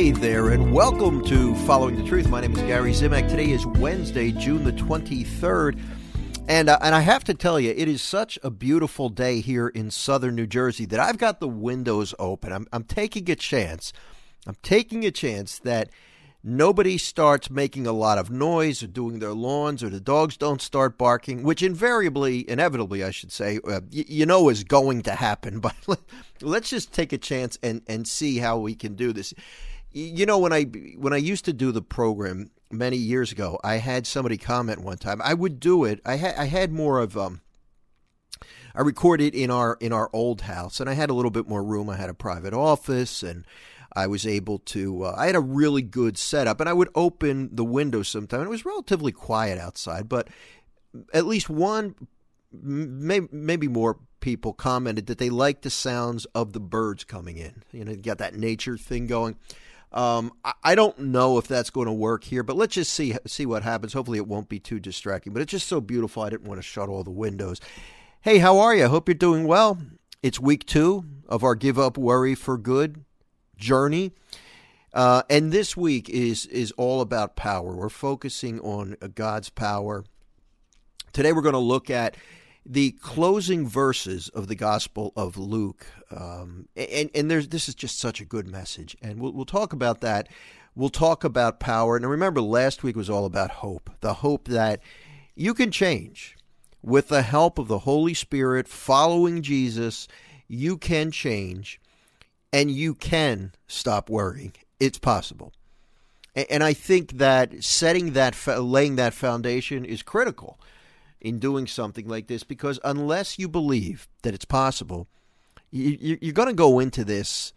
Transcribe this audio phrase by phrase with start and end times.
[0.00, 2.30] Hey there, and welcome to Following the Truth.
[2.30, 3.28] My name is Gary Zimak.
[3.28, 5.78] Today is Wednesday, June the 23rd.
[6.48, 9.68] And, uh, and I have to tell you, it is such a beautiful day here
[9.68, 12.50] in southern New Jersey that I've got the windows open.
[12.50, 13.92] I'm, I'm taking a chance.
[14.46, 15.90] I'm taking a chance that
[16.42, 20.62] nobody starts making a lot of noise or doing their lawns or the dogs don't
[20.62, 25.14] start barking, which invariably, inevitably, I should say, uh, y- you know is going to
[25.14, 25.60] happen.
[25.86, 26.00] But
[26.40, 29.34] let's just take a chance and, and see how we can do this.
[29.92, 33.76] You know, when I when I used to do the program many years ago, I
[33.76, 35.20] had somebody comment one time.
[35.22, 36.00] I would do it.
[36.06, 37.40] I had I had more of um.
[38.72, 41.62] I recorded in our in our old house, and I had a little bit more
[41.62, 41.90] room.
[41.90, 43.44] I had a private office, and
[43.92, 45.04] I was able to.
[45.04, 48.42] Uh, I had a really good setup, and I would open the window sometime.
[48.42, 50.28] It was relatively quiet outside, but
[51.12, 51.96] at least one,
[52.52, 57.64] maybe maybe more people commented that they liked the sounds of the birds coming in.
[57.72, 59.36] You know, you got that nature thing going.
[59.92, 63.44] Um, I don't know if that's going to work here, but let's just see see
[63.44, 63.92] what happens.
[63.92, 65.32] Hopefully, it won't be too distracting.
[65.32, 66.22] But it's just so beautiful.
[66.22, 67.60] I didn't want to shut all the windows.
[68.20, 68.86] Hey, how are you?
[68.86, 69.78] Hope you're doing well.
[70.22, 73.04] It's week two of our Give Up Worry for Good
[73.56, 74.12] journey.
[74.92, 77.74] Uh, and this week is is all about power.
[77.74, 80.04] We're focusing on God's power.
[81.12, 82.16] Today we're going to look at
[82.64, 87.98] the closing verses of the Gospel of Luke, um, and and there's this is just
[87.98, 90.28] such a good message, and we'll we'll talk about that.
[90.74, 94.80] We'll talk about power, and remember, last week was all about hope, the hope that
[95.34, 96.36] you can change
[96.82, 100.06] with the help of the Holy Spirit, following Jesus.
[100.46, 101.80] You can change,
[102.52, 104.52] and you can stop worrying.
[104.78, 105.52] It's possible,
[106.34, 110.58] and I think that setting that, laying that foundation is critical
[111.20, 115.06] in doing something like this because unless you believe that it's possible,
[115.70, 117.52] you, are going to go into this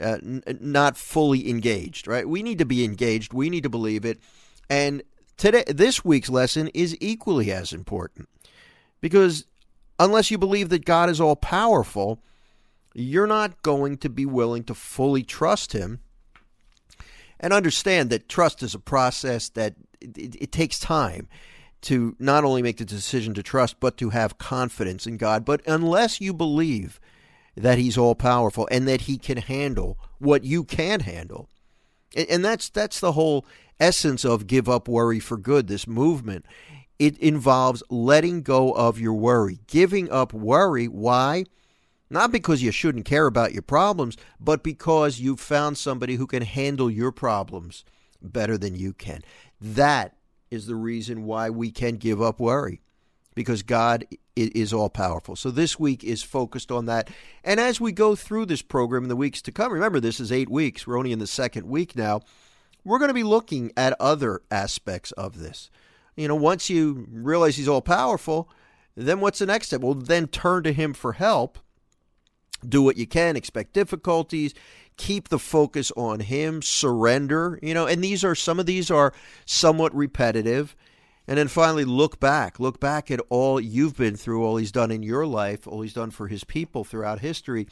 [0.00, 2.28] uh, n- not fully engaged, right?
[2.28, 3.32] We need to be engaged.
[3.32, 4.18] We need to believe it.
[4.68, 5.02] And
[5.36, 8.28] today, this week's lesson is equally as important
[9.00, 9.46] because
[9.98, 12.20] unless you believe that God is all powerful,
[12.94, 16.00] you're not going to be willing to fully trust Him.
[17.40, 21.28] And understand that trust is a process that it, it takes time
[21.82, 25.44] to not only make the decision to trust, but to have confidence in God.
[25.44, 27.00] But unless you believe
[27.56, 31.48] that He's all powerful and that He can handle what you can't handle,
[32.14, 33.46] and that's that's the whole
[33.78, 35.68] essence of give up worry for good.
[35.68, 36.44] This movement
[36.98, 40.86] it involves letting go of your worry, giving up worry.
[40.86, 41.44] Why?
[42.10, 46.42] Not because you shouldn't care about your problems, but because you've found somebody who can
[46.42, 47.84] handle your problems
[48.20, 49.22] better than you can.
[49.60, 50.16] That
[50.50, 52.80] is the reason why we can give up worry
[53.34, 54.04] because God
[54.34, 55.36] is all powerful.
[55.36, 57.08] So this week is focused on that.
[57.44, 60.32] And as we go through this program in the weeks to come, remember this is
[60.32, 60.86] eight weeks.
[60.86, 62.22] We're only in the second week now.
[62.84, 65.70] We're going to be looking at other aspects of this.
[66.16, 68.48] You know, once you realize He's all powerful,
[68.96, 69.82] then what's the next step?
[69.82, 71.58] Well, then turn to Him for help.
[72.68, 74.52] Do what you can, expect difficulties,
[74.98, 79.14] keep the focus on him, surrender, you know, and these are some of these are
[79.46, 80.76] somewhat repetitive.
[81.26, 84.90] And then finally look back, look back at all you've been through, all he's done
[84.90, 87.66] in your life, all he's done for his people throughout history.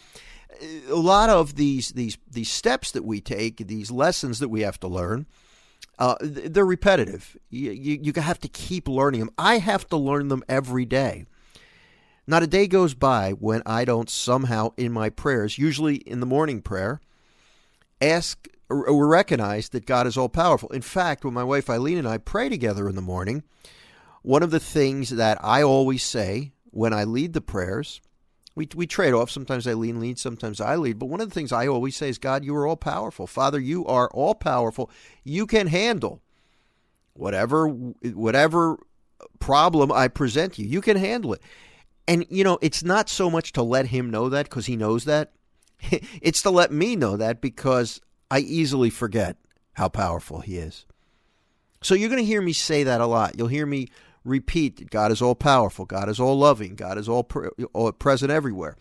[0.90, 4.78] A lot of these these these steps that we take, these lessons that we have
[4.80, 5.24] to learn,
[5.98, 7.36] uh, they're repetitive.
[7.48, 9.30] You, you, you have to keep learning them.
[9.38, 11.24] I have to learn them every day.
[12.26, 16.26] Not a day goes by when I don't somehow in my prayers, usually in the
[16.26, 17.00] morning prayer,
[18.00, 20.68] ask or recognize that God is all powerful.
[20.70, 23.44] In fact, when my wife Eileen and I pray together in the morning,
[24.22, 28.00] one of the things that I always say when I lead the prayers,
[28.56, 29.30] we, we trade off.
[29.30, 30.98] Sometimes Eileen leads, sometimes I lead.
[30.98, 33.26] But one of the things I always say is, God, you are all powerful.
[33.26, 34.90] Father, you are all powerful.
[35.22, 36.22] You can handle
[37.14, 38.78] whatever whatever
[39.38, 40.66] problem I present you.
[40.66, 41.42] You can handle it.
[42.08, 45.04] And, you know, it's not so much to let him know that because he knows
[45.04, 45.32] that.
[46.22, 48.00] it's to let me know that because
[48.30, 49.36] I easily forget
[49.74, 50.86] how powerful He is.
[51.82, 53.36] So you're going to hear me say that a lot.
[53.36, 53.88] You'll hear me
[54.24, 57.92] repeat that God is all powerful, God is all loving, God is all, pre- all
[57.92, 58.76] present everywhere.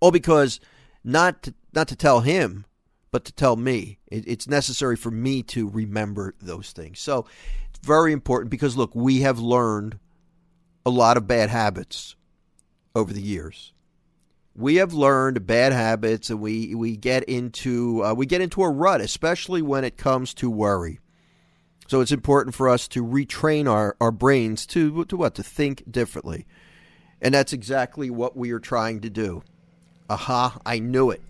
[0.00, 0.60] All because
[1.02, 2.64] not to, not to tell Him,
[3.10, 3.98] but to tell me.
[4.06, 7.00] It, it's necessary for me to remember those things.
[7.00, 7.26] So
[7.70, 9.98] it's very important because, look, we have learned
[10.86, 12.14] a lot of bad habits
[12.94, 13.72] over the years
[14.58, 18.68] we have learned bad habits and we, we get into uh, we get into a
[18.68, 20.98] rut, especially when it comes to worry.
[21.86, 25.84] So it's important for us to retrain our, our brains to to what to think
[25.90, 26.44] differently.
[27.22, 29.42] And that's exactly what we are trying to do.
[30.10, 31.22] Aha, I knew it.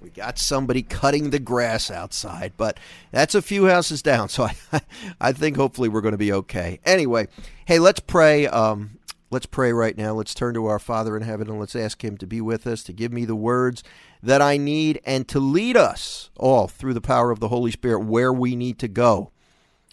[0.00, 2.78] We got somebody cutting the grass outside, but
[3.10, 4.80] that's a few houses down, so I,
[5.20, 6.78] I think hopefully we're going to be okay.
[6.84, 7.28] Anyway,
[7.66, 8.46] hey, let's pray.
[8.46, 8.97] Um,
[9.30, 10.14] let's pray right now.
[10.14, 12.82] Let's turn to our Father in heaven and let's ask Him to be with us,
[12.84, 13.82] to give me the words
[14.22, 18.00] that I need, and to lead us all through the power of the Holy Spirit
[18.00, 19.30] where we need to go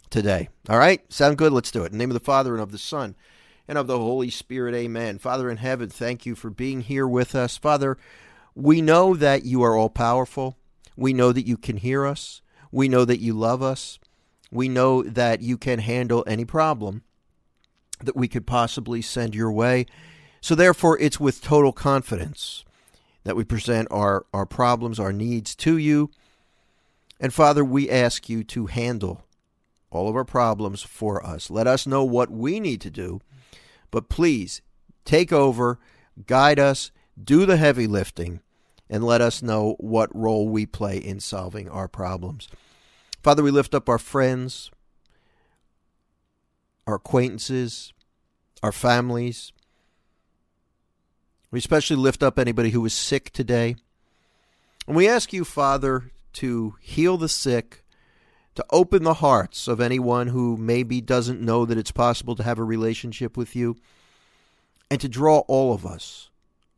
[0.10, 0.50] today.
[0.70, 1.02] All right?
[1.12, 1.52] Sound good?
[1.52, 1.88] Let's do it.
[1.88, 3.16] In the name of the Father and of the Son
[3.68, 5.18] and of the Holy Spirit, amen.
[5.18, 7.58] Father in heaven, thank you for being here with us.
[7.58, 7.98] Father,
[8.54, 10.58] we know that you are all powerful.
[10.96, 12.42] We know that you can hear us.
[12.72, 14.00] We know that you love us.
[14.52, 17.04] We know that you can handle any problem
[18.04, 19.86] that we could possibly send your way.
[20.42, 22.64] So, therefore, it's with total confidence
[23.24, 26.12] that we present our, our problems, our needs to you.
[27.20, 29.26] And, Father, we ask you to handle
[29.90, 31.50] all of our problems for us.
[31.50, 33.22] Let us know what we need to do,
[33.92, 34.62] but please
[35.06, 35.80] take over,
[36.28, 38.42] guide us, do the heavy lifting,
[38.90, 42.48] and let us know what role we play in solving our problems.
[43.24, 44.70] Father, we lift up our friends,
[46.88, 47.94] our acquaintances,
[48.62, 49.52] our families.
[51.52, 53.76] We especially lift up anybody who is sick today.
[54.88, 57.84] And we ask you, Father, to heal the sick,
[58.56, 62.60] to open the hearts of anyone who maybe doesn't know that it's possible to have
[62.60, 63.78] a relationship with you,
[64.92, 66.30] and to draw all of us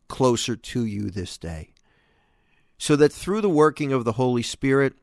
[0.07, 1.71] closer to you this day
[2.77, 4.93] so that through the working of the Holy Spirit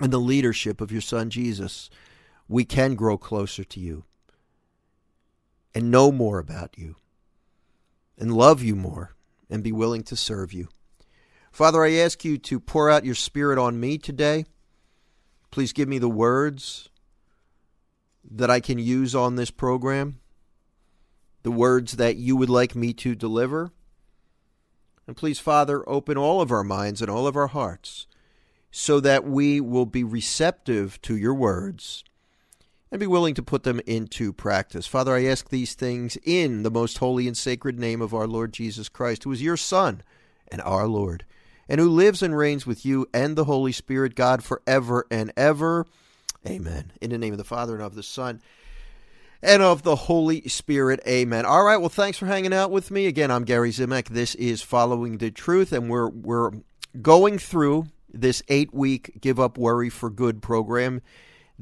[0.00, 1.90] and the leadership of your Son Jesus,
[2.52, 4.04] we can grow closer to you
[5.74, 6.96] and know more about you
[8.18, 9.14] and love you more
[9.50, 10.68] and be willing to serve you.
[11.50, 14.44] Father, I ask you to pour out your Spirit on me today.
[15.50, 16.88] Please give me the words
[18.30, 20.20] that I can use on this program,
[21.42, 23.72] the words that you would like me to deliver
[25.06, 28.06] and please, Father, open all of our minds and all of our hearts
[28.70, 32.04] so that we will be receptive to your words
[32.92, 34.86] and be willing to put them into practice.
[34.86, 38.52] Father, I ask these things in the most holy and sacred name of our Lord
[38.52, 40.02] Jesus Christ, who is your Son
[40.48, 41.24] and our Lord,
[41.70, 45.86] and who lives and reigns with you and the Holy Spirit, God, forever and ever.
[46.46, 46.92] Amen.
[47.00, 48.42] In the name of the Father and of the Son
[49.42, 51.00] and of the Holy Spirit.
[51.08, 51.46] Amen.
[51.46, 51.78] All right.
[51.78, 53.06] Well, thanks for hanging out with me.
[53.06, 54.08] Again, I'm Gary Zimak.
[54.08, 56.50] This is Following the Truth, and we're we're
[57.00, 61.00] going through this eight week Give Up Worry for Good program.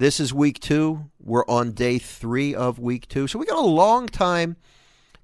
[0.01, 1.11] This is week two.
[1.23, 3.27] We're on day three of week two.
[3.27, 4.57] So we got a long time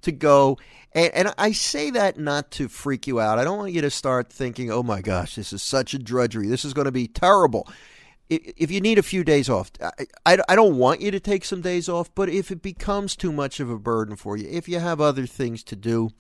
[0.03, 0.59] to go.
[0.93, 3.39] And, and, I say that not to freak you out.
[3.39, 6.47] I don't want you to start thinking, oh my gosh, this is such a drudgery.
[6.47, 7.67] This is going to be terrible
[8.29, 9.71] if you need a few days off,
[10.27, 13.33] I, I don't want you to take some days off, but if it becomes too
[13.33, 16.11] much of a burden for you, if you have other things to do,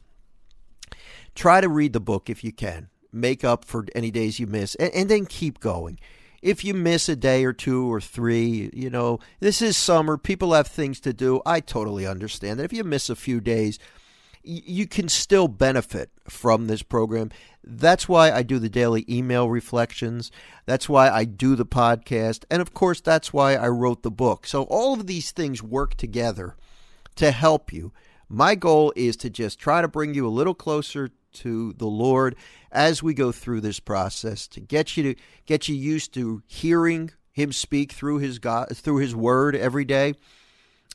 [1.34, 2.88] try to read the book if you can.
[3.12, 5.98] Make up for any days you miss, and, and then keep going.
[6.46, 10.16] If you miss a day or two or three, you know, this is summer.
[10.16, 11.42] People have things to do.
[11.44, 12.64] I totally understand that.
[12.66, 13.80] If you miss a few days,
[14.44, 17.32] you can still benefit from this program.
[17.64, 20.30] That's why I do the daily email reflections.
[20.66, 22.44] That's why I do the podcast.
[22.48, 24.46] And of course, that's why I wrote the book.
[24.46, 26.54] So all of these things work together
[27.16, 27.92] to help you.
[28.28, 32.36] My goal is to just try to bring you a little closer to the Lord
[32.70, 37.10] as we go through this process to get you to get you used to hearing
[37.32, 40.14] him speak through his God through his word every day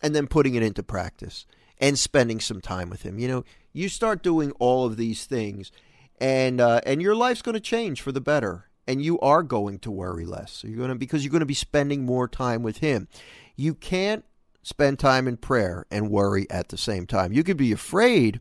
[0.02, 1.46] and then putting it into practice
[1.80, 3.20] and spending some time with him.
[3.20, 3.44] You know,
[3.74, 5.72] you start doing all of these things,
[6.20, 9.80] and uh, and your life's going to change for the better, and you are going
[9.80, 10.64] to worry less.
[10.64, 13.08] You're going to because you're going to be spending more time with him.
[13.56, 14.24] You can't
[14.64, 17.34] spend time in prayer and worry at the same time.
[17.34, 18.40] You could be afraid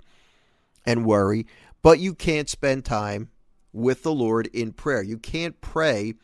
[0.85, 1.47] and worry,
[1.83, 3.31] but you can't spend time
[3.73, 5.03] with the Lord in prayer.
[5.03, 6.15] You can't pray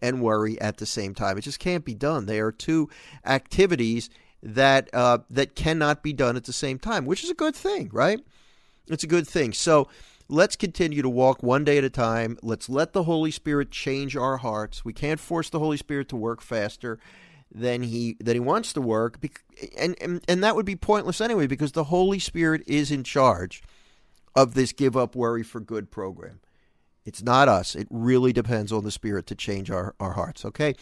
[0.00, 1.38] and worry at the same time.
[1.38, 2.26] It just can't be done.
[2.26, 2.90] They are two
[3.24, 4.10] activities
[4.42, 7.88] that uh, that cannot be done at the same time, which is a good thing,
[7.92, 8.20] right?
[8.88, 9.54] It's a good thing.
[9.54, 9.88] So
[10.28, 12.38] let's continue to walk one day at a time.
[12.42, 14.84] Let's let the Holy Spirit change our hearts.
[14.84, 16.98] We can't force the Holy Spirit to work faster
[17.50, 19.18] than he than he wants to work,
[19.78, 23.62] and and, and that would be pointless anyway because the Holy Spirit is in charge
[24.34, 26.40] of this give up worry for good program.
[27.04, 27.74] It's not us.
[27.74, 30.44] It really depends on the Spirit to change our, our hearts.
[30.44, 30.74] Okay.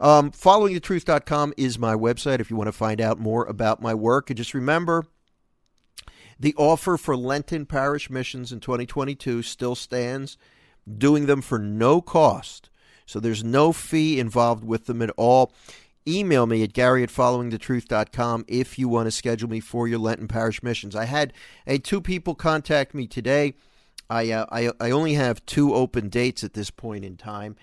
[0.00, 4.30] Um, followingthetruth.com is my website if you want to find out more about my work.
[4.30, 5.06] And just remember,
[6.38, 10.38] the offer for Lenten parish missions in 2022 still stands,
[10.98, 12.70] doing them for no cost.
[13.06, 15.52] So there's no fee involved with them at all.
[16.08, 20.28] Email me at gary at followingthetruth.com if you want to schedule me for your Lenten
[20.28, 20.96] parish missions.
[20.96, 21.32] I had,
[21.66, 23.54] had two people contact me today
[24.10, 27.54] I, uh, I I only have two open dates at this point in time,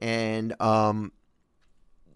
[0.00, 1.12] and um,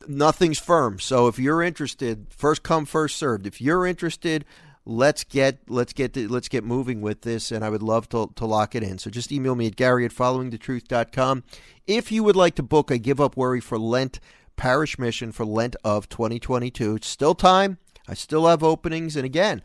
[0.09, 0.99] nothing's firm.
[0.99, 3.47] So if you're interested, first come, first served.
[3.47, 4.47] If you're interested,
[4.87, 8.47] let's get let's get let's get moving with this, and I would love to to
[8.47, 8.97] lock it in.
[8.97, 11.45] So just email me at Gary at followingthetruth.com.
[11.87, 14.19] If you would like to book a Give Up Worry for Lent
[14.57, 17.79] parish mission for Lent of 2022, it's still time.
[18.07, 19.63] I still have openings, and again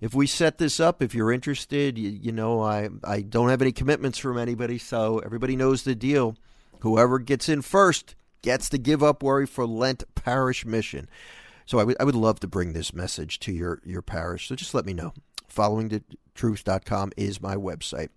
[0.00, 3.62] if we set this up, if you're interested, you, you, know, I, I don't have
[3.62, 6.36] any commitments from anybody, so everybody knows the deal.
[6.80, 11.08] Whoever gets in first gets to give up worry for Lent parish mission.
[11.66, 14.48] So I would, I would love to bring this message to your, your parish.
[14.48, 15.12] So just let me know.
[15.52, 18.10] Followingthetruth.com is my website.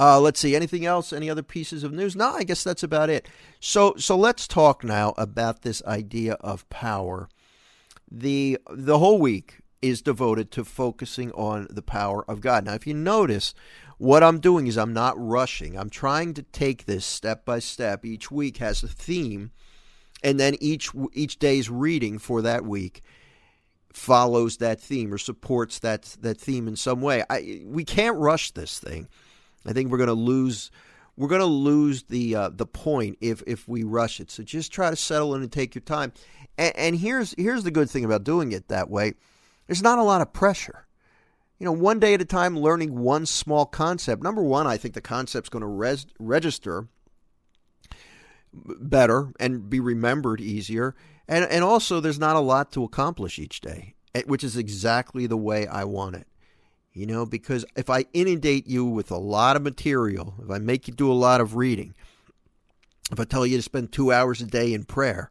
[0.00, 0.56] Uh, let's see.
[0.56, 1.12] Anything else?
[1.12, 2.16] Any other pieces of news?
[2.16, 3.28] No, I guess that's about it.
[3.60, 7.28] So, so let's talk now about this idea of power.
[8.10, 12.64] The the whole week is devoted to focusing on the power of God.
[12.64, 13.52] Now, if you notice,
[13.98, 15.76] what I'm doing is I'm not rushing.
[15.76, 18.02] I'm trying to take this step by step.
[18.02, 19.50] Each week has a theme,
[20.22, 23.02] and then each each day's reading for that week
[23.92, 27.22] follows that theme or supports that that theme in some way.
[27.28, 29.06] I we can't rush this thing.
[29.66, 30.70] I think we're going to lose
[31.16, 34.30] we're going to lose the uh, the point if if we rush it.
[34.30, 36.12] So just try to settle in and take your time.
[36.56, 39.14] And, and here's here's the good thing about doing it that way
[39.66, 40.86] there's not a lot of pressure.
[41.60, 44.22] You know, one day at a time, learning one small concept.
[44.22, 46.88] Number one, I think the concept's going to res- register
[48.52, 50.96] better and be remembered easier.
[51.28, 55.26] And, and also, there's not a lot to accomplish each day, eh, which is exactly
[55.26, 56.26] the way I want it.
[56.92, 60.88] You know, because if I inundate you with a lot of material, if I make
[60.88, 61.94] you do a lot of reading,
[63.12, 65.30] if I tell you to spend two hours a day in prayer,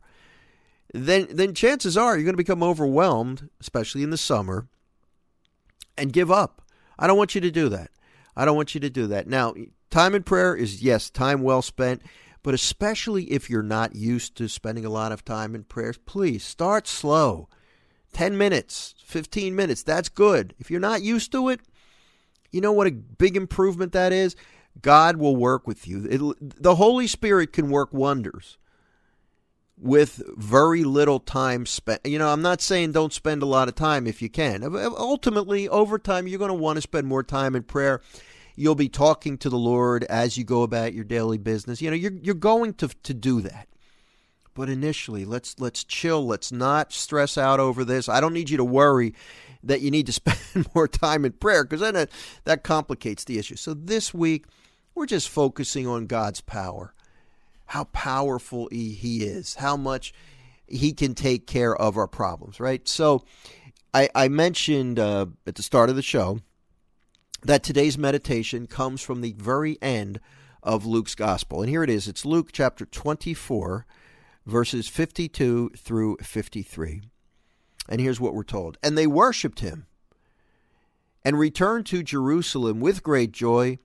[0.93, 4.67] then then chances are you're going to become overwhelmed, especially in the summer,
[5.97, 6.61] and give up.
[6.97, 7.91] I don't want you to do that.
[8.35, 9.27] I don't want you to do that.
[9.27, 9.53] Now,
[9.89, 12.01] time in prayer is yes, time well spent,
[12.41, 16.43] but especially if you're not used to spending a lot of time in prayer, please
[16.43, 17.49] start slow.
[18.13, 20.53] 10 minutes, 15 minutes, that's good.
[20.59, 21.61] If you're not used to it,
[22.51, 24.35] you know what a big improvement that is?
[24.81, 26.05] God will work with you.
[26.05, 28.57] It, the Holy Spirit can work wonders
[29.77, 32.05] with very little time spent.
[32.05, 34.63] You know, I'm not saying don't spend a lot of time if you can.
[34.63, 38.01] Ultimately, over time, you're going to want to spend more time in prayer.
[38.55, 41.81] You'll be talking to the Lord as you go about your daily business.
[41.81, 43.67] You know, you're you're going to to do that.
[44.53, 46.25] But initially, let's let's chill.
[46.25, 48.09] Let's not stress out over this.
[48.09, 49.13] I don't need you to worry
[49.63, 52.11] that you need to spend more time in prayer because then it,
[52.45, 53.55] that complicates the issue.
[53.55, 54.45] So this week,
[54.95, 56.93] we're just focusing on God's power
[57.69, 60.11] how powerful he, he is, how much
[60.67, 62.87] he can take care of our problems, right?
[62.87, 63.23] So
[63.93, 66.39] I, I mentioned uh, at the start of the show
[67.43, 70.19] that today's meditation comes from the very end
[70.63, 71.61] of Luke's gospel.
[71.61, 73.85] And here it is it's Luke chapter 24,
[74.49, 77.01] verses 52 through 53.
[77.87, 79.85] And here's what we're told And they worshiped him
[81.23, 83.79] and returned to Jerusalem with great joy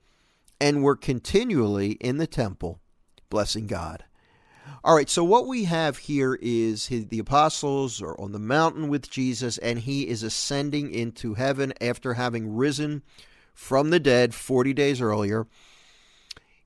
[0.60, 2.80] and were continually in the temple
[3.28, 4.04] blessing God.
[4.82, 9.10] All right, so what we have here is the apostles are on the mountain with
[9.10, 13.02] Jesus, and he is ascending into heaven after having risen
[13.54, 15.46] from the dead 40 days earlier.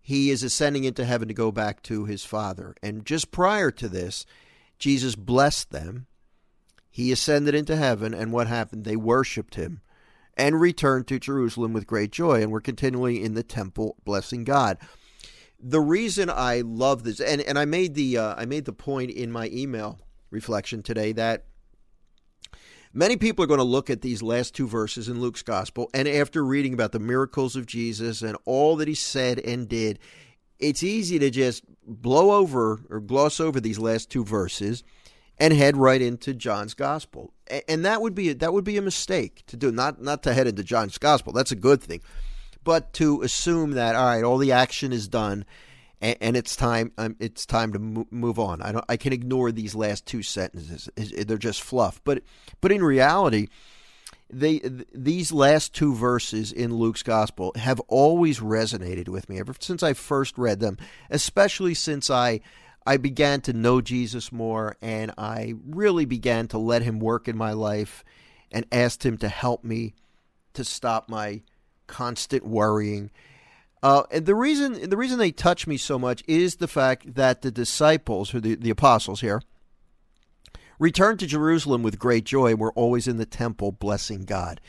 [0.09, 2.75] He is ascending into heaven to go back to his Father.
[2.83, 4.25] And just prior to this,
[4.79, 6.07] Jesus blessed them.
[6.89, 8.85] He ascended into heaven, and what happened?
[8.85, 9.83] They worshiped him
[10.35, 14.79] and returned to Jerusalem with great joy, and were continually in the temple blessing God
[15.61, 19.11] the reason I love this, and, and I made the uh, I made the point
[19.11, 19.99] in my email
[20.31, 21.47] reflection today that
[22.99, 26.09] many people are going to look at these last two verses in Luke's gospel, and
[26.09, 29.99] after reading about the miracles of Jesus and all that he said and did,
[30.59, 34.83] it's easy to just blow over or gloss over these last two verses
[35.39, 37.33] and head right into John's gospel.
[37.69, 39.71] And that would be that would be a mistake to do.
[39.71, 41.33] Not not to head into John's gospel.
[41.33, 42.03] That's a good thing
[42.69, 45.45] but to assume that all right, all the action is done,
[46.01, 48.63] and, and it's time um, it's time to mo- move on.
[48.63, 52.01] I don't I can ignore these last two sentences; they're just fluff.
[52.05, 52.23] But
[52.61, 53.49] but in reality,
[54.31, 54.61] they
[54.95, 59.93] these last two verses in Luke's gospel have always resonated with me ever since I
[59.93, 60.79] first read them,
[61.11, 62.41] especially since I
[62.87, 67.37] I began to know Jesus more and I really began to let him work in
[67.37, 68.05] my life
[68.51, 69.95] and asked him to help me
[70.55, 71.43] to stop my
[71.87, 73.11] constant worrying.
[73.83, 77.43] Uh, and the reason the reason they touch me so much is the fact that
[77.43, 79.41] the disciples, or the, the apostles here,
[80.79, 84.61] returned to Jerusalem with great joy and were always in the temple blessing God.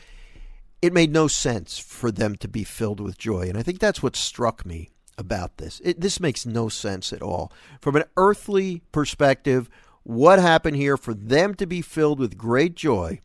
[0.82, 3.42] it made no sense for them to be filled with joy.
[3.42, 5.80] And I think that's what struck me about this.
[5.84, 7.52] It, this makes no sense at all.
[7.80, 9.68] From an earthly perspective,
[10.02, 13.20] what happened here for them to be filled with great joy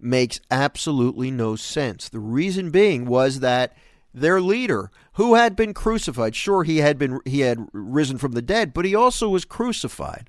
[0.00, 2.08] makes absolutely no sense.
[2.08, 3.76] The reason being was that
[4.14, 8.42] their leader, who had been crucified, sure he had been he had risen from the
[8.42, 10.28] dead, but he also was crucified.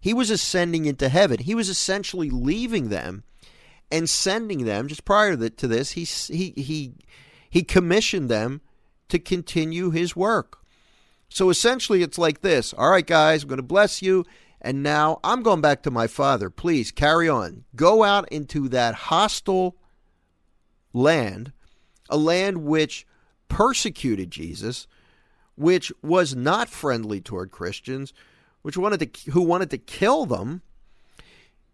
[0.00, 1.38] He was ascending into heaven.
[1.38, 3.22] He was essentially leaving them
[3.90, 6.94] and sending them just prior to this he he he
[7.48, 8.62] he commissioned them
[9.08, 10.58] to continue his work.
[11.28, 12.72] So essentially it's like this.
[12.72, 14.24] All right guys, I'm going to bless you
[14.60, 16.50] and now I'm going back to my father.
[16.50, 17.64] Please carry on.
[17.76, 19.76] Go out into that hostile
[20.92, 21.52] land,
[22.08, 23.06] a land which
[23.48, 24.86] persecuted Jesus,
[25.56, 28.12] which was not friendly toward Christians,
[28.62, 30.62] which wanted to who wanted to kill them.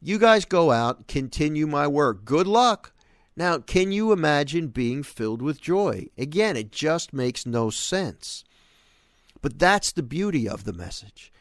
[0.00, 2.25] You guys go out, continue my work.
[2.25, 2.92] Good luck.
[3.37, 6.08] Now, can you imagine being filled with joy?
[6.18, 8.42] Again, it just makes no sense.
[9.40, 11.32] But that's the beauty of the message.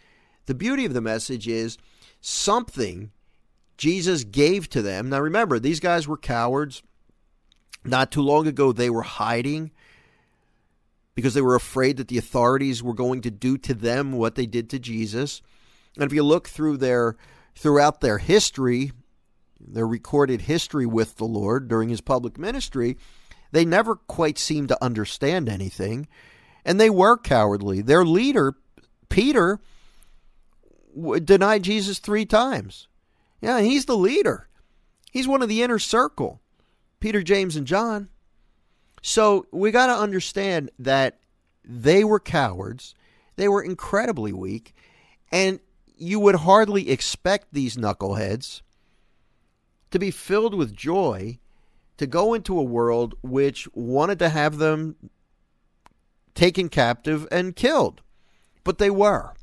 [0.45, 1.77] The beauty of the message is
[2.21, 3.11] something
[3.77, 5.09] Jesus gave to them.
[5.09, 6.83] Now, remember, these guys were cowards.
[7.87, 9.71] Not too long ago, they were hiding
[11.15, 14.45] because they were afraid that the authorities were going to do to them what they
[14.45, 15.41] did to Jesus.
[15.95, 17.17] And if you look through their
[17.55, 18.91] throughout their history,
[19.59, 22.97] their recorded history with the Lord during his public ministry,
[23.51, 26.07] they never quite seemed to understand anything,
[26.63, 27.81] and they were cowardly.
[27.81, 28.55] Their leader,
[29.09, 29.59] Peter,
[31.23, 32.87] denied Jesus three times.
[33.41, 34.47] Yeah, he's the leader.
[35.11, 36.41] He's one of the inner circle.
[36.99, 38.09] Peter, James, and John.
[39.01, 41.19] So we got to understand that
[41.63, 42.95] they were cowards.
[43.35, 44.73] They were incredibly weak.
[45.31, 45.59] And
[45.95, 48.61] you would hardly expect these knuckleheads
[49.91, 51.39] to be filled with joy
[51.97, 54.95] to go into a world which wanted to have them
[56.35, 58.01] taken captive and killed.
[58.63, 59.33] But they were.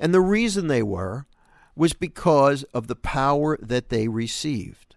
[0.00, 1.26] And the reason they were
[1.76, 4.93] was because of the power that they received.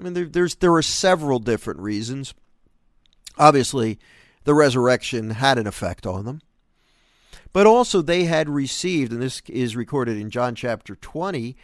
[0.00, 2.32] I mean, there, there's there are several different reasons.
[3.36, 3.98] Obviously,
[4.44, 6.40] the resurrection had an effect on them.
[7.52, 11.54] But also, they had received, and this is recorded in John chapter 20,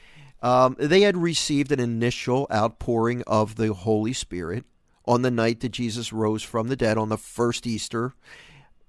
[0.43, 4.65] um, they had received an initial outpouring of the Holy Spirit
[5.07, 8.15] on the night that Jesus rose from the dead on the first Easter.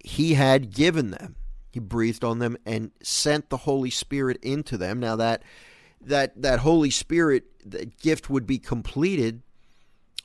[0.04, 1.36] He had given them,
[1.72, 5.00] he breathed on them and sent the Holy Spirit into them.
[5.00, 5.42] Now, that
[6.08, 9.42] that that Holy Spirit that gift would be completed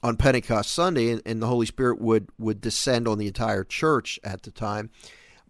[0.02, 4.18] on Pentecost Sunday, and, and the Holy Spirit would would descend on the entire church
[4.24, 4.90] at the time.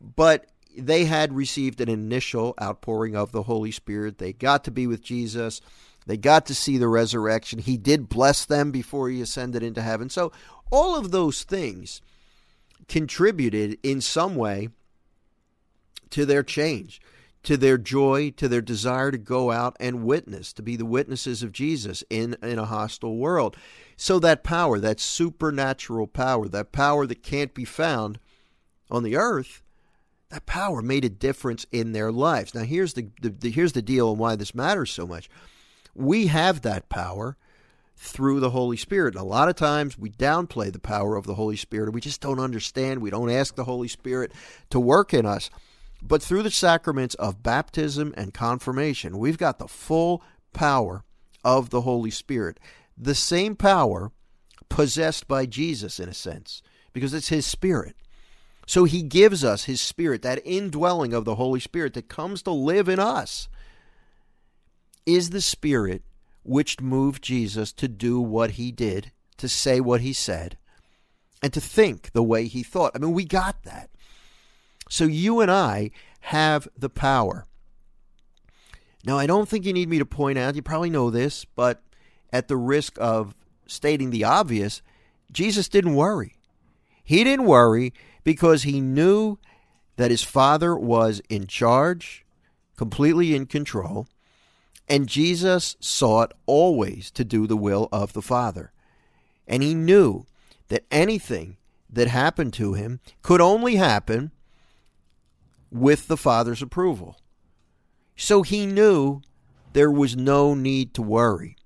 [0.01, 4.19] But they had received an initial outpouring of the Holy Spirit.
[4.19, 5.61] They got to be with Jesus.
[6.07, 7.61] They got to see the resurrection.
[7.61, 10.09] He did bless them before he ascended into heaven.
[10.09, 10.33] So,
[10.71, 12.01] all of those things
[12.89, 14.71] contributed in some way
[16.11, 17.01] to their change,
[17.43, 21.43] to their joy, to their desire to go out and witness, to be the witnesses
[21.43, 23.57] of Jesus in, in a hostile world.
[23.97, 28.19] So, that power, that supernatural power, that power that can't be found
[28.91, 29.63] on the earth,
[30.31, 32.55] that power made a difference in their lives.
[32.55, 35.29] Now, here's the, the, the, here's the deal and why this matters so much.
[35.95, 37.37] We have that power
[37.97, 39.15] through the Holy Spirit.
[39.15, 41.93] And a lot of times we downplay the power of the Holy Spirit.
[41.93, 43.01] We just don't understand.
[43.01, 44.33] We don't ask the Holy Spirit
[44.71, 45.51] to work in us.
[46.03, 51.05] But through the sacraments of baptism and confirmation, we've got the full power
[51.45, 52.59] of the Holy Spirit.
[52.99, 54.13] The same power
[54.69, 56.61] possessed by Jesus, in a sense,
[56.93, 57.97] because it's His Spirit.
[58.67, 62.53] So he gives us his spirit, that indwelling of the Holy Spirit that comes to
[62.53, 63.49] live in us,
[65.05, 66.03] is the spirit
[66.45, 70.57] which moved Jesus to do what he did, to say what he said,
[71.43, 72.93] and to think the way he thought.
[72.95, 73.91] I mean, we got that.
[74.93, 77.47] So you and I have the power.
[79.07, 81.83] Now, I don't think you need me to point out, you probably know this, but
[82.31, 83.35] at the risk of
[83.67, 84.83] stating the obvious,
[85.33, 86.35] Jesus didn't worry.
[87.03, 89.39] He didn't worry because he knew
[89.97, 92.27] that his father was in charge,
[92.77, 94.07] completely in control,
[94.91, 98.73] and Jesus sought always to do the will of the Father.
[99.49, 100.27] And he knew
[100.69, 101.57] that anything
[101.89, 104.33] that happened to him could only happen
[105.73, 107.19] with the Father's approval.
[108.17, 109.23] So he knew
[109.73, 111.57] there was no need to worry.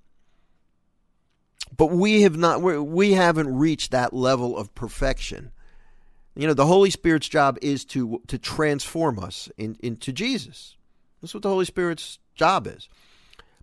[1.76, 5.52] But we have not we haven't reached that level of perfection
[6.36, 10.76] you know, the Holy Spirit's job is to to transform us in, into Jesus.
[11.20, 12.88] That's what the Holy Spirit's job is.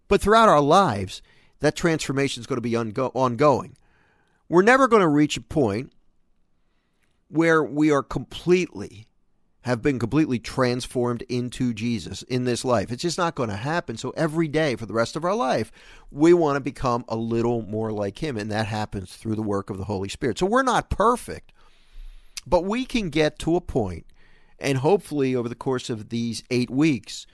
[0.07, 1.21] But throughout our lives,
[1.59, 3.77] that transformation is going to be ongoing.
[4.49, 5.93] We're never going to reach a point
[7.29, 9.07] where we are completely
[9.63, 12.91] have been completely transformed into Jesus in this life.
[12.91, 13.97] It's just not going to happen.
[13.97, 15.71] So every day for the rest of our life,
[16.11, 19.69] we want to become a little more like him and that happens through the work
[19.69, 20.37] of the Holy Spirit.
[20.37, 21.53] So we're not perfect,
[22.45, 24.05] but we can get to a point
[24.59, 27.25] and hopefully over the course of these 8 weeks,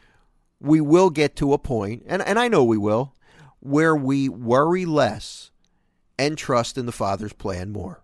[0.60, 3.16] we will get to a point and and I know we will
[3.60, 5.52] where we worry less
[6.18, 8.04] and trust in the Father's plan more.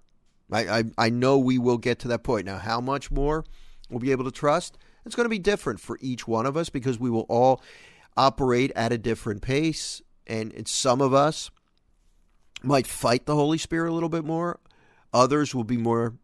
[0.52, 2.46] I, I, I know we will get to that point.
[2.46, 3.46] Now, how much more
[3.90, 4.78] we'll be able to trust?
[5.06, 7.62] It's going to be different for each one of us because we will all
[8.18, 10.02] operate at a different pace.
[10.28, 11.52] And some of us
[12.64, 14.60] might fight the Holy Spirit a little bit more.
[15.14, 16.16] Others will be more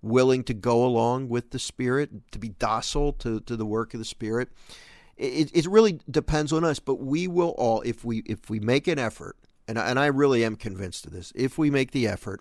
[0.00, 3.98] willing to go along with the Spirit, to be docile to, to the work of
[3.98, 4.48] the Spirit.
[5.16, 8.86] It, it really depends on us, but we will all, if we if we make
[8.86, 12.06] an effort, and I, and I really am convinced of this, if we make the
[12.06, 12.40] effort,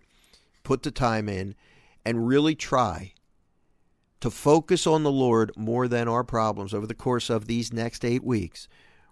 [0.64, 1.56] put the time in,
[2.06, 3.14] and really try
[4.22, 8.04] to focus on the Lord more than our problems over the course of these next
[8.04, 8.68] eight weeks,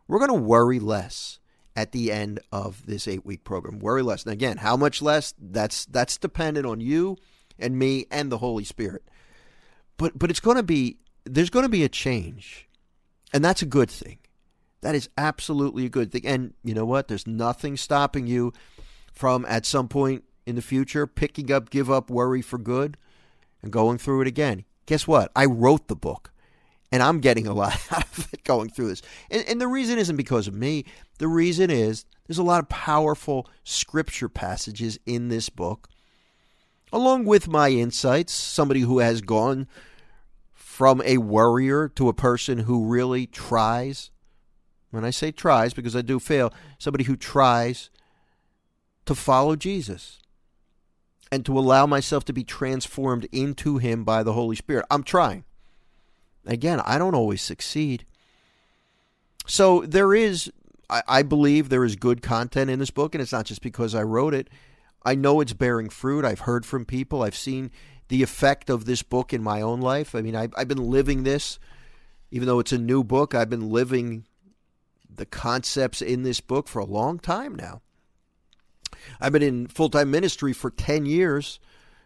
[0.07, 1.39] we're going to worry less
[1.75, 3.79] at the end of this eight week program.
[3.79, 4.23] Worry less.
[4.23, 5.33] And again, how much less?
[5.39, 7.17] That's that's dependent on you
[7.59, 9.03] and me and the Holy Spirit.
[9.97, 12.67] But but it's going to be there's going to be a change.
[13.33, 14.19] And that's a good thing.
[14.81, 16.25] That is absolutely a good thing.
[16.25, 17.07] And you know what?
[17.07, 18.53] There's nothing stopping you
[19.11, 22.97] from at some point in the future picking up Give Up Worry for Good
[23.61, 24.63] and going through it again.
[24.85, 25.31] Guess what?
[25.35, 26.31] I wrote the book
[26.91, 29.01] and I'm getting a lot out of it going through this.
[29.29, 30.85] And, and the reason isn't because of me.
[31.17, 35.89] The reason is there's a lot of powerful scripture passages in this book,
[36.91, 38.33] along with my insights.
[38.33, 39.67] Somebody who has gone
[40.53, 44.11] from a worrier to a person who really tries.
[44.91, 47.89] When I say tries, because I do fail, somebody who tries
[49.05, 50.21] to follow Jesus
[51.31, 54.85] and to allow myself to be transformed into Him by the Holy Spirit.
[54.89, 55.43] I'm trying.
[56.45, 58.05] Again, I don't always succeed.
[59.47, 60.51] So there is,
[60.89, 63.95] I, I, believe, there is good content in this book, and it's not just because
[63.95, 64.49] I wrote it.
[65.03, 66.25] I know it's bearing fruit.
[66.25, 67.21] I've heard from people.
[67.21, 67.71] I've seen
[68.07, 70.15] the effect of this book in my own life.
[70.15, 71.59] I mean, I've, I've been living this,
[72.31, 74.25] even though it's a new book, I've been living
[75.13, 77.81] the concepts in this book for a long time now.
[79.19, 81.59] I've been in full time ministry for 10 years,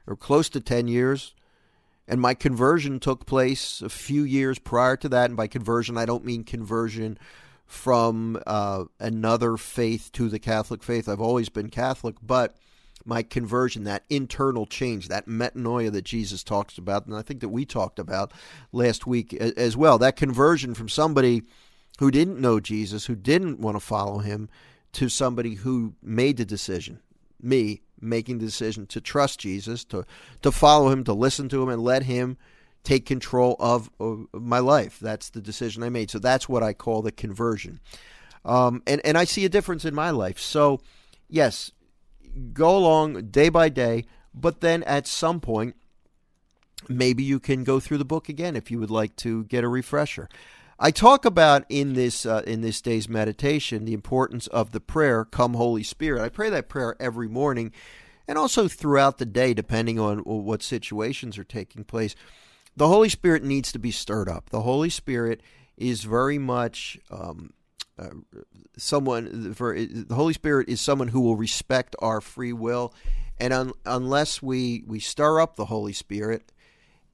[0.08, 1.34] or close to 10 years,
[2.08, 5.26] and my conversion took place a few years prior to that.
[5.26, 7.20] And by conversion, I don't mean conversion
[7.66, 11.08] from uh, another faith to the Catholic faith.
[11.08, 12.56] I've always been Catholic, but
[13.06, 17.50] my conversion, that internal change, that metanoia that Jesus talks about, and I think that
[17.50, 18.32] we talked about
[18.72, 19.98] last week as well.
[20.00, 21.44] That conversion from somebody
[22.00, 24.50] who didn't know Jesus, who didn't want to follow him,
[24.94, 27.00] to somebody who made the decision,
[27.42, 30.06] me making the decision to trust Jesus, to
[30.42, 32.38] to follow him, to listen to him, and let him
[32.84, 35.00] take control of, of my life.
[35.00, 36.10] That's the decision I made.
[36.10, 37.80] So that's what I call the conversion.
[38.46, 40.40] Um, and and I see a difference in my life.
[40.40, 40.80] So
[41.28, 41.72] yes,
[42.54, 45.76] go along day by day, but then at some point,
[46.88, 49.68] maybe you can go through the book again if you would like to get a
[49.68, 50.30] refresher.
[50.80, 55.26] I talk about in this uh, in this day's meditation the importance of the prayer,
[55.26, 57.74] "Come, Holy Spirit." I pray that prayer every morning,
[58.28, 62.16] and also throughout the day, depending on what situations are taking place.
[62.78, 64.52] The Holy Spirit needs to be stirred up.
[64.52, 65.42] The Holy Spirit
[65.76, 67.52] is very much um,
[67.98, 68.10] uh,
[68.78, 72.94] someone for the Holy Spirit is someone who will respect our free will,
[73.38, 76.54] and un, unless we we stir up the Holy Spirit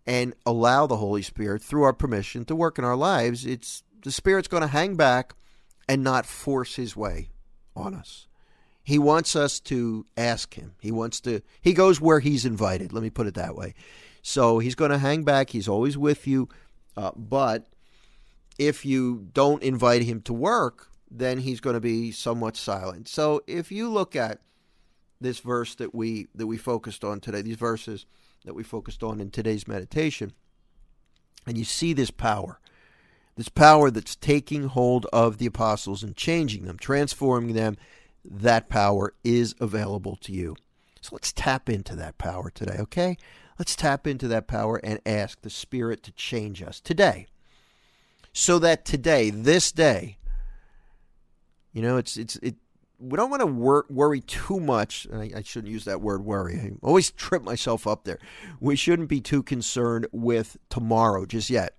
[0.07, 4.11] and allow the Holy Spirit through our permission to work in our lives, it's the
[4.11, 5.33] Spirit's going to hang back
[5.87, 7.29] and not force His way
[7.75, 8.27] on us.
[8.83, 10.73] He wants us to ask Him.
[10.79, 11.41] He wants to.
[11.61, 12.93] He goes where He's invited.
[12.93, 13.73] Let me put it that way.
[14.21, 15.49] So He's going to hang back.
[15.49, 16.49] He's always with you,
[16.95, 17.67] uh, but
[18.57, 23.07] if you don't invite him to work, then he's going to be somewhat silent.
[23.07, 24.39] So if you look at
[25.19, 28.05] this verse that we that we focused on today, these verses
[28.45, 30.31] that we focused on in today's meditation,
[31.45, 32.59] and you see this power,
[33.35, 37.77] this power that's taking hold of the apostles and changing them, transforming them,
[38.23, 40.55] that power is available to you.
[41.01, 43.17] So let's tap into that power today, okay?
[43.59, 47.27] Let's tap into that power and ask the Spirit to change us today
[48.33, 50.17] so that today, this day,
[51.71, 52.55] you know, it's it's it.
[52.97, 55.07] We don't want to wor- worry too much.
[55.13, 56.59] I, I shouldn't use that word worry.
[56.59, 58.19] I always trip myself up there.
[58.59, 61.75] We shouldn't be too concerned with tomorrow just yet.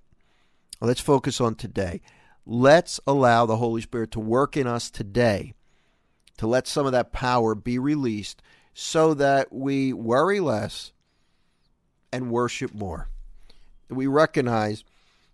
[0.80, 2.02] Let's focus on today.
[2.44, 5.54] Let's allow the Holy Spirit to work in us today,
[6.36, 8.42] to let some of that power be released
[8.74, 10.92] so that we worry less
[12.12, 13.08] and worship more.
[13.88, 14.84] We recognize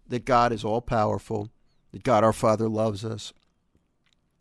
[0.07, 1.51] that God is all powerful,
[1.91, 3.33] that God our Father loves us,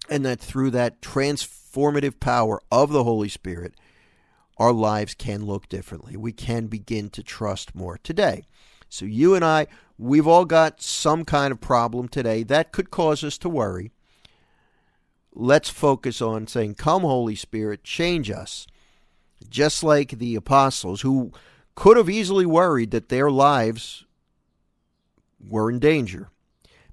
[0.09, 3.75] and that through that transformative power of the Holy Spirit,
[4.57, 6.15] our lives can look differently.
[6.15, 8.43] We can begin to trust more today.
[8.89, 13.23] So, you and I, we've all got some kind of problem today that could cause
[13.23, 13.91] us to worry.
[15.33, 18.67] Let's focus on saying, Come, Holy Spirit, change us.
[19.49, 21.31] Just like the apostles who
[21.73, 24.05] could have easily worried that their lives
[25.39, 26.29] were in danger,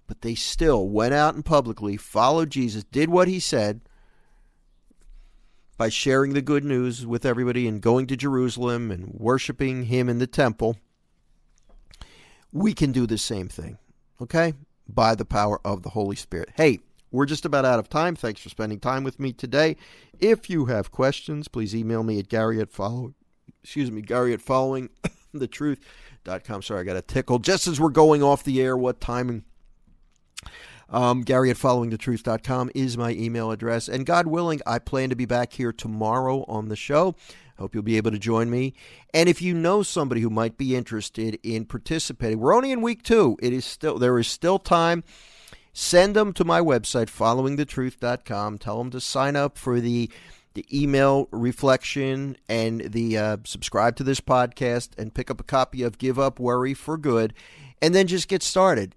[0.09, 3.83] but they still went out and publicly followed Jesus, did what he said
[5.77, 10.19] by sharing the good news with everybody and going to Jerusalem and worshiping him in
[10.19, 10.77] the temple.
[12.53, 13.79] We can do the same thing,
[14.21, 14.55] okay?
[14.89, 16.49] By the power of the Holy Spirit.
[16.57, 16.81] Hey,
[17.13, 18.17] we're just about out of time.
[18.17, 19.77] Thanks for spending time with me today.
[20.19, 23.15] If you have questions, please email me at Gary at follow
[23.63, 24.89] excuse me, Gary at following
[25.35, 26.63] the truth.com.
[26.63, 27.39] Sorry, I got a tickle.
[27.39, 29.45] Just as we're going off the air, what timing?
[30.91, 33.89] Um, Gary at followingthetruth.com is my email address.
[33.89, 37.15] And God willing, I plan to be back here tomorrow on the show.
[37.59, 38.73] Hope you'll be able to join me.
[39.13, 43.03] And if you know somebody who might be interested in participating, we're only in week
[43.03, 43.37] two.
[43.43, 45.03] It is still there is still time.
[45.73, 48.59] Send them to my website, followingthetruth.com.
[48.59, 50.11] Tell them to sign up for the
[50.55, 55.83] the email reflection and the uh, subscribe to this podcast and pick up a copy
[55.83, 57.33] of Give Up Worry for Good
[57.81, 58.95] and then just get started.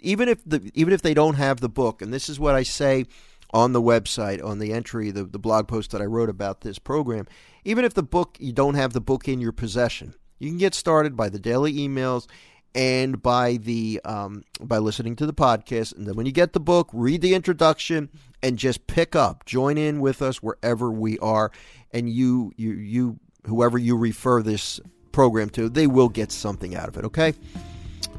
[0.00, 2.62] Even if the even if they don't have the book, and this is what I
[2.62, 3.06] say
[3.50, 6.78] on the website on the entry, the, the blog post that I wrote about this
[6.78, 7.26] program.
[7.64, 10.74] Even if the book you don't have the book in your possession, you can get
[10.74, 12.26] started by the daily emails
[12.74, 15.96] and by the um, by listening to the podcast.
[15.96, 18.10] And then when you get the book, read the introduction
[18.42, 21.50] and just pick up, join in with us wherever we are,
[21.92, 24.80] and you you you whoever you refer this
[25.12, 27.04] program to, they will get something out of it.
[27.04, 27.34] Okay.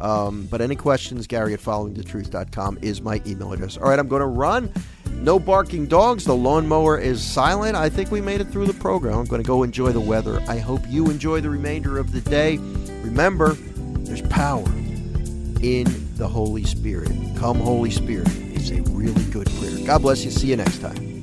[0.01, 3.77] Um, but any questions, Gary at followingthetruth.com is my email address.
[3.77, 4.71] All right, I'm going to run.
[5.13, 6.25] No barking dogs.
[6.25, 7.75] The lawnmower is silent.
[7.75, 9.17] I think we made it through the program.
[9.17, 10.41] I'm going to go enjoy the weather.
[10.47, 12.58] I hope you enjoy the remainder of the day.
[13.03, 14.67] Remember, there's power
[15.62, 15.86] in
[16.17, 17.12] the Holy Spirit.
[17.38, 18.27] Come, Holy Spirit.
[18.38, 19.86] It's a really good prayer.
[19.86, 20.31] God bless you.
[20.31, 21.14] See you next time.